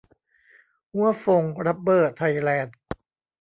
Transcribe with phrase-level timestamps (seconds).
[0.93, 2.75] ฮั้วฟง รับเบอร์ ไทยแลนด์